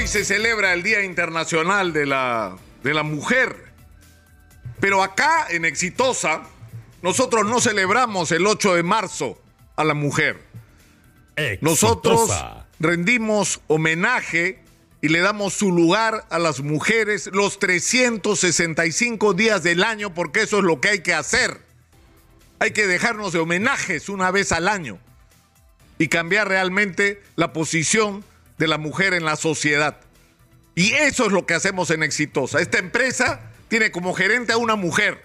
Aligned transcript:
Hoy 0.00 0.06
se 0.06 0.24
celebra 0.24 0.72
el 0.72 0.82
Día 0.82 1.04
Internacional 1.04 1.92
de 1.92 2.06
la, 2.06 2.56
de 2.82 2.94
la 2.94 3.02
Mujer. 3.02 3.54
Pero 4.80 5.02
acá, 5.02 5.46
en 5.50 5.66
Exitosa, 5.66 6.44
nosotros 7.02 7.44
no 7.44 7.60
celebramos 7.60 8.32
el 8.32 8.46
8 8.46 8.76
de 8.76 8.82
marzo 8.82 9.38
a 9.76 9.84
la 9.84 9.92
mujer. 9.92 10.42
Nosotros 11.60 12.30
rendimos 12.78 13.60
homenaje 13.66 14.62
y 15.02 15.08
le 15.08 15.20
damos 15.20 15.52
su 15.52 15.70
lugar 15.70 16.24
a 16.30 16.38
las 16.38 16.60
mujeres 16.60 17.28
los 17.34 17.58
365 17.58 19.34
días 19.34 19.62
del 19.62 19.84
año 19.84 20.14
porque 20.14 20.44
eso 20.44 20.60
es 20.60 20.64
lo 20.64 20.80
que 20.80 20.88
hay 20.88 21.00
que 21.00 21.12
hacer. 21.12 21.60
Hay 22.58 22.70
que 22.70 22.86
dejarnos 22.86 23.34
de 23.34 23.40
homenajes 23.40 24.08
una 24.08 24.30
vez 24.30 24.50
al 24.52 24.66
año 24.66 24.98
y 25.98 26.08
cambiar 26.08 26.48
realmente 26.48 27.22
la 27.36 27.52
posición 27.52 28.24
de 28.60 28.68
la 28.68 28.76
mujer 28.76 29.14
en 29.14 29.24
la 29.24 29.36
sociedad. 29.36 29.96
Y 30.74 30.92
eso 30.92 31.24
es 31.24 31.32
lo 31.32 31.46
que 31.46 31.54
hacemos 31.54 31.90
en 31.90 32.02
Exitosa. 32.02 32.60
Esta 32.60 32.76
empresa 32.78 33.40
tiene 33.68 33.90
como 33.90 34.12
gerente 34.12 34.52
a 34.52 34.58
una 34.58 34.76
mujer, 34.76 35.24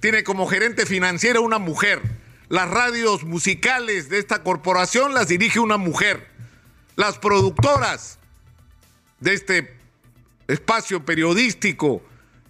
tiene 0.00 0.22
como 0.24 0.46
gerente 0.46 0.84
financiera 0.84 1.38
a 1.38 1.42
una 1.42 1.58
mujer. 1.58 2.02
Las 2.50 2.68
radios 2.68 3.24
musicales 3.24 4.10
de 4.10 4.18
esta 4.18 4.42
corporación 4.42 5.14
las 5.14 5.28
dirige 5.28 5.58
una 5.58 5.78
mujer. 5.78 6.28
Las 6.96 7.18
productoras 7.18 8.18
de 9.20 9.32
este 9.32 9.74
espacio 10.46 11.02
periodístico 11.06 12.02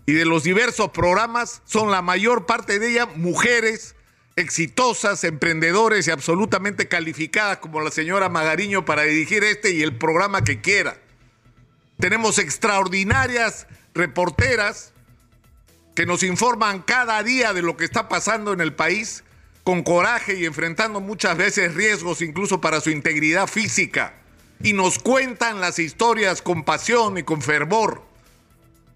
y 0.07 0.15
de 0.15 0.25
los 0.25 0.43
diversos 0.43 0.91
programas 0.91 1.63
son 1.67 1.93
la 1.93 2.03
mayor 2.03 2.47
parte 2.47 2.81
de 2.81 2.91
ellas 2.91 3.09
mujeres 3.15 3.95
exitosas, 4.37 5.25
emprendedores 5.25 6.07
y 6.07 6.11
absolutamente 6.11 6.89
calificadas 6.89 7.59
como 7.59 7.81
la 7.81 7.91
señora 7.91 8.29
Magariño 8.29 8.85
para 8.85 9.03
dirigir 9.03 9.43
este 9.43 9.73
y 9.73 9.83
el 9.83 9.97
programa 9.97 10.45
que 10.45 10.61
quiera. 10.61 10.99
Tenemos 11.99 12.39
extraordinarias 12.39 13.67
reporteras 13.95 14.93
que 15.95 16.05
nos 16.05 16.23
informan 16.23 16.83
cada 16.83 17.23
día 17.23 17.55
de 17.55 17.63
lo 17.63 17.79
que 17.79 17.87
está 17.87 18.09
pasando 18.09 18.53
en 18.53 18.61
el 18.61 18.75
país 18.75 19.25
con 19.65 19.83
coraje 19.83 20.39
y 20.39 20.45
enfrentando 20.45 21.01
muchas 21.01 21.39
veces 21.39 21.75
riesgos 21.75 22.21
incluso 22.21 22.61
para 22.61 22.83
su 22.83 22.91
integridad 22.91 23.47
física. 23.47 24.15
Y 24.63 24.75
nos 24.75 24.99
cuentan 24.99 25.61
las 25.61 25.79
historias 25.79 26.43
con 26.43 26.65
pasión 26.65 27.17
y 27.19 27.23
con 27.23 27.41
fervor. 27.41 28.06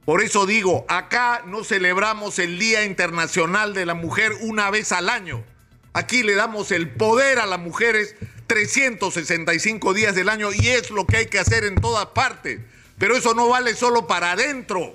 Por 0.04 0.22
eso 0.22 0.46
digo, 0.46 0.84
acá 0.88 1.42
no 1.46 1.62
celebramos 1.62 2.38
el 2.38 2.58
Día 2.58 2.84
Internacional 2.84 3.74
de 3.74 3.86
la 3.86 3.94
Mujer 3.94 4.32
una 4.40 4.70
vez 4.70 4.92
al 4.92 5.08
año. 5.08 5.44
Aquí 5.92 6.22
le 6.22 6.34
damos 6.34 6.70
el 6.70 6.88
poder 6.88 7.38
a 7.38 7.46
las 7.46 7.58
mujeres 7.58 8.16
365 8.46 9.92
días 9.92 10.14
del 10.14 10.28
año 10.28 10.52
y 10.52 10.68
es 10.68 10.90
lo 10.90 11.06
que 11.06 11.18
hay 11.18 11.26
que 11.26 11.38
hacer 11.38 11.64
en 11.64 11.74
todas 11.76 12.06
partes. 12.06 12.60
Pero 12.98 13.16
eso 13.16 13.34
no 13.34 13.48
vale 13.48 13.74
solo 13.74 14.06
para 14.06 14.32
adentro. 14.32 14.92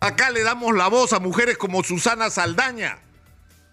Acá 0.00 0.30
le 0.30 0.42
damos 0.42 0.74
la 0.74 0.88
voz 0.88 1.12
a 1.12 1.18
mujeres 1.18 1.58
como 1.58 1.82
Susana 1.82 2.30
Saldaña, 2.30 2.98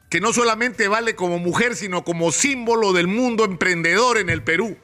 que 0.09 0.19
no 0.19 0.33
solamente 0.33 0.87
vale 0.87 1.15
como 1.15 1.39
mujer, 1.39 1.75
sino 1.75 2.03
como 2.03 2.31
símbolo 2.31 2.93
del 2.93 3.07
mundo 3.07 3.45
emprendedor 3.45 4.17
en 4.17 4.29
el 4.29 4.43
Perú. 4.43 4.77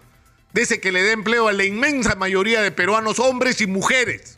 De 0.53 0.65
que 0.79 0.91
le 0.91 1.03
da 1.03 1.13
empleo 1.13 1.47
a 1.47 1.53
la 1.53 1.63
inmensa 1.63 2.15
mayoría 2.15 2.61
de 2.61 2.71
peruanos, 2.71 3.19
hombres 3.19 3.61
y 3.61 3.67
mujeres. 3.67 4.37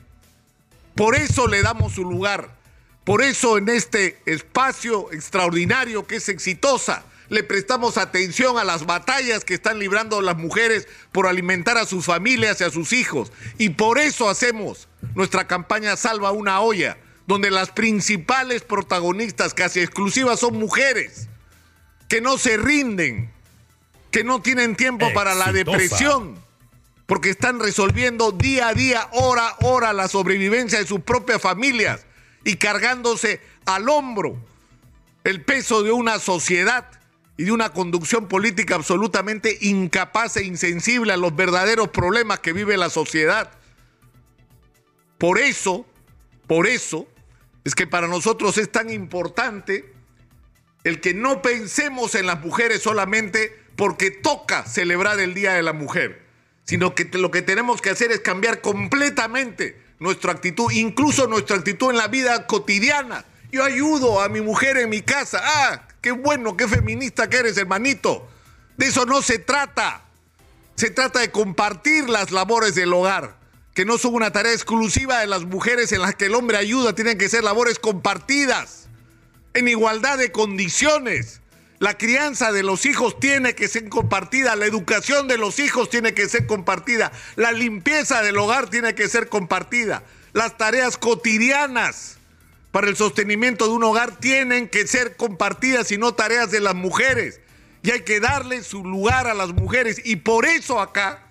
Por 0.95 1.15
eso 1.15 1.47
le 1.47 1.61
damos 1.61 1.93
su 1.93 2.03
lugar. 2.03 2.55
Por 3.03 3.21
eso 3.21 3.57
en 3.57 3.69
este 3.69 4.21
espacio 4.25 5.11
extraordinario 5.11 6.07
que 6.07 6.17
es 6.17 6.29
exitosa, 6.29 7.03
le 7.29 7.43
prestamos 7.43 7.97
atención 7.97 8.57
a 8.57 8.63
las 8.63 8.85
batallas 8.85 9.43
que 9.43 9.55
están 9.55 9.79
librando 9.79 10.21
las 10.21 10.37
mujeres 10.37 10.87
por 11.11 11.27
alimentar 11.27 11.77
a 11.77 11.85
sus 11.85 12.05
familias 12.05 12.61
y 12.61 12.63
a 12.63 12.69
sus 12.69 12.93
hijos. 12.93 13.31
Y 13.57 13.69
por 13.69 13.97
eso 13.97 14.29
hacemos 14.29 14.87
nuestra 15.15 15.47
campaña 15.47 15.97
Salva 15.97 16.31
una 16.31 16.61
olla, 16.61 16.97
donde 17.25 17.49
las 17.49 17.71
principales 17.71 18.61
protagonistas 18.61 19.53
casi 19.53 19.79
exclusivas 19.79 20.39
son 20.39 20.57
mujeres, 20.59 21.27
que 22.07 22.21
no 22.21 22.37
se 22.37 22.57
rinden, 22.57 23.31
que 24.11 24.23
no 24.23 24.41
tienen 24.41 24.75
tiempo 24.75 25.11
para 25.13 25.33
la 25.33 25.51
depresión, 25.51 26.37
porque 27.05 27.29
están 27.29 27.59
resolviendo 27.59 28.31
día 28.31 28.69
a 28.69 28.73
día, 28.73 29.09
hora 29.11 29.49
a 29.49 29.57
hora, 29.65 29.93
la 29.93 30.07
sobrevivencia 30.07 30.79
de 30.79 30.87
sus 30.87 31.01
propias 31.01 31.41
familias 31.41 32.05
y 32.43 32.55
cargándose 32.55 33.41
al 33.65 33.89
hombro 33.89 34.37
el 35.23 35.43
peso 35.43 35.83
de 35.83 35.91
una 35.91 36.19
sociedad 36.19 36.89
y 37.37 37.45
de 37.45 37.51
una 37.51 37.69
conducción 37.71 38.27
política 38.27 38.75
absolutamente 38.75 39.57
incapaz 39.61 40.37
e 40.37 40.43
insensible 40.43 41.13
a 41.13 41.17
los 41.17 41.35
verdaderos 41.35 41.89
problemas 41.89 42.39
que 42.39 42.53
vive 42.53 42.77
la 42.77 42.89
sociedad. 42.89 43.51
Por 45.17 45.39
eso, 45.39 45.85
por 46.47 46.67
eso, 46.67 47.07
es 47.63 47.75
que 47.75 47.87
para 47.87 48.07
nosotros 48.07 48.57
es 48.57 48.71
tan 48.71 48.89
importante 48.89 49.93
el 50.83 50.99
que 50.99 51.13
no 51.13 51.41
pensemos 51.41 52.15
en 52.15 52.27
las 52.27 52.41
mujeres 52.41 52.81
solamente 52.81 53.57
porque 53.77 54.11
toca 54.11 54.65
celebrar 54.65 55.19
el 55.19 55.33
Día 55.33 55.53
de 55.53 55.63
la 55.63 55.73
Mujer 55.73 56.22
sino 56.63 56.95
que 56.95 57.05
lo 57.13 57.31
que 57.31 57.41
tenemos 57.41 57.81
que 57.81 57.89
hacer 57.89 58.11
es 58.11 58.21
cambiar 58.21 58.61
completamente 58.61 59.81
nuestra 59.99 60.31
actitud, 60.31 60.71
incluso 60.71 61.27
nuestra 61.27 61.57
actitud 61.57 61.91
en 61.91 61.97
la 61.97 62.07
vida 62.07 62.47
cotidiana. 62.47 63.25
Yo 63.51 63.63
ayudo 63.63 64.21
a 64.21 64.29
mi 64.29 64.41
mujer 64.41 64.77
en 64.77 64.89
mi 64.89 65.01
casa. 65.01 65.39
Ah, 65.43 65.87
qué 66.01 66.11
bueno, 66.11 66.57
qué 66.57 66.67
feminista 66.67 67.29
que 67.29 67.37
eres, 67.37 67.57
hermanito. 67.57 68.27
De 68.77 68.87
eso 68.87 69.05
no 69.05 69.21
se 69.21 69.39
trata. 69.39 70.05
Se 70.75 70.89
trata 70.89 71.19
de 71.19 71.29
compartir 71.29 72.09
las 72.09 72.31
labores 72.31 72.73
del 72.73 72.91
hogar, 72.93 73.37
que 73.75 73.85
no 73.85 73.99
son 73.99 74.15
una 74.15 74.31
tarea 74.31 74.53
exclusiva 74.53 75.19
de 75.19 75.27
las 75.27 75.43
mujeres 75.43 75.91
en 75.91 76.01
las 76.01 76.15
que 76.15 76.25
el 76.25 76.35
hombre 76.35 76.57
ayuda, 76.57 76.95
tienen 76.95 77.17
que 77.17 77.29
ser 77.29 77.43
labores 77.43 77.77
compartidas, 77.77 78.87
en 79.53 79.67
igualdad 79.67 80.17
de 80.17 80.31
condiciones. 80.31 81.41
La 81.83 81.97
crianza 81.97 82.53
de 82.53 82.63
los 82.63 82.85
hijos 82.85 83.19
tiene 83.19 83.55
que 83.55 83.67
ser 83.67 83.89
compartida, 83.89 84.55
la 84.55 84.65
educación 84.65 85.27
de 85.27 85.37
los 85.37 85.59
hijos 85.59 85.89
tiene 85.89 86.13
que 86.13 86.29
ser 86.29 86.47
compartida, 86.47 87.11
la 87.35 87.51
limpieza 87.51 88.21
del 88.21 88.37
hogar 88.37 88.69
tiene 88.69 88.95
que 88.95 89.09
ser 89.09 89.27
compartida, 89.27 90.01
las 90.31 90.57
tareas 90.57 90.95
cotidianas 90.95 92.19
para 92.71 92.87
el 92.87 92.95
sostenimiento 92.95 93.65
de 93.65 93.73
un 93.73 93.83
hogar 93.83 94.15
tienen 94.15 94.69
que 94.69 94.87
ser 94.87 95.17
compartidas 95.17 95.91
y 95.91 95.97
no 95.97 96.13
tareas 96.13 96.51
de 96.51 96.61
las 96.61 96.73
mujeres. 96.73 97.41
Y 97.81 97.91
hay 97.91 98.03
que 98.03 98.21
darle 98.21 98.63
su 98.63 98.85
lugar 98.85 99.27
a 99.27 99.33
las 99.33 99.49
mujeres. 99.49 100.01
Y 100.05 100.15
por 100.15 100.45
eso 100.45 100.79
acá, 100.79 101.21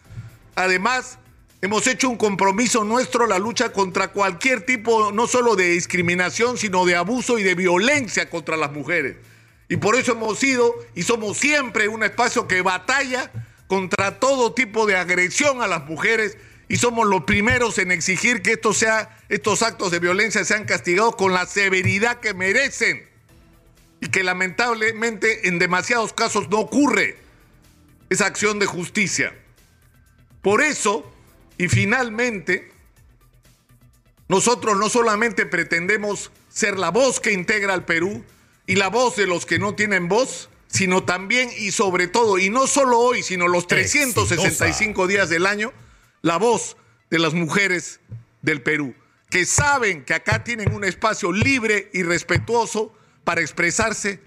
además, 0.55 1.19
hemos 1.63 1.87
hecho 1.87 2.11
un 2.11 2.19
compromiso 2.19 2.85
nuestro, 2.85 3.27
la 3.27 3.39
lucha 3.39 3.73
contra 3.73 4.09
cualquier 4.09 4.67
tipo, 4.67 5.13
no 5.13 5.27
solo 5.27 5.57
de 5.57 5.71
discriminación, 5.71 6.59
sino 6.59 6.85
de 6.85 6.97
abuso 6.97 7.39
y 7.39 7.43
de 7.43 7.55
violencia 7.55 8.29
contra 8.29 8.59
las 8.59 8.71
mujeres. 8.71 9.17
Y 9.73 9.79
por 9.79 9.97
eso 9.97 10.13
hemos 10.13 10.39
sido 10.39 10.75
y 10.95 11.03
somos 11.03 11.39
siempre 11.39 11.89
un 11.89 12.05
espacio 12.05 12.47
que 12.47 12.61
batalla 12.61 13.33
contra 13.69 14.21
todo 14.21 14.53
tipo 14.53 14.85
de 14.85 14.97
agresión 14.97 15.63
a 15.63 15.67
las 15.67 15.87
mujeres 15.87 16.37
y 16.69 16.77
somos 16.77 17.09
los 17.09 17.25
primeros 17.25 17.79
en 17.79 17.91
exigir 17.91 18.43
que 18.43 18.61
estos 19.31 19.63
actos 19.63 19.91
de 19.91 19.99
violencia 19.99 20.45
sean 20.45 20.67
castigados 20.67 21.17
con 21.17 21.33
la 21.33 21.47
severidad 21.47 22.21
que 22.21 22.35
merecen 22.35 23.09
y 24.03 24.09
que 24.09 24.23
lamentablemente 24.23 25.49
en 25.49 25.59
demasiados 25.59 26.13
casos 26.13 26.51
no 26.51 26.59
ocurre 26.59 27.17
esa 28.11 28.27
acción 28.27 28.59
de 28.59 28.67
justicia. 28.67 29.35
Por 30.43 30.61
eso, 30.61 31.11
y 31.57 31.69
finalmente, 31.69 32.71
nosotros 34.29 34.77
no 34.77 34.91
solamente 34.91 35.47
pretendemos 35.47 36.31
ser 36.51 36.79
la 36.79 36.91
voz 36.91 37.21
que 37.21 37.33
integra 37.33 37.73
al 37.73 37.87
Perú, 37.87 38.23
y 38.67 38.77
la 38.77 38.89
voz 38.89 39.17
de 39.17 39.27
los 39.27 39.47
que 39.47 39.59
no 39.59 39.75
tienen 39.75 40.09
voz, 40.09 40.49
sino 40.69 41.05
también 41.05 41.51
y 41.59 41.71
sobre 41.73 42.09
todo, 42.09 42.39
y 42.39 42.49
no 42.49 42.67
solo 42.67 42.99
hoy, 42.99 43.23
sino 43.23 43.49
los 43.49 43.67
365 43.67 45.07
días 45.07 45.29
del 45.29 45.47
año, 45.47 45.73
la 46.23 46.39
voz 46.39 46.77
de 47.11 47.19
las 47.19 47.35
mujeres 47.35 48.01
del 48.41 48.63
Perú, 48.63 48.95
que 49.29 49.45
saben 49.45 50.05
que 50.05 50.15
acá 50.15 50.45
tienen 50.45 50.73
un 50.73 50.85
espacio 50.85 51.33
libre 51.33 51.91
y 51.93 52.03
respetuoso 52.03 52.95
para 53.25 53.41
expresarse, 53.41 54.21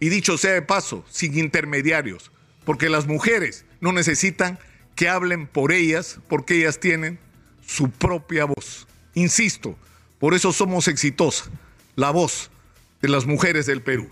y 0.00 0.08
dicho 0.08 0.36
sea 0.36 0.52
de 0.52 0.62
paso, 0.62 1.04
sin 1.08 1.38
intermediarios, 1.38 2.32
porque 2.64 2.88
las 2.88 3.06
mujeres 3.06 3.64
no 3.80 3.92
necesitan 3.92 4.58
que 4.96 5.08
hablen 5.08 5.46
por 5.46 5.72
ellas, 5.72 6.18
porque 6.28 6.56
ellas 6.56 6.80
tienen 6.80 7.18
su 7.66 7.90
propia 7.90 8.44
voz. 8.46 8.86
Insisto, 9.14 9.78
por 10.18 10.34
eso 10.34 10.52
somos 10.52 10.88
exitosas, 10.88 11.50
la 11.94 12.10
voz 12.10 12.50
de 13.04 13.10
las 13.10 13.26
mujeres 13.26 13.66
del 13.66 13.82
Perú. 13.82 14.08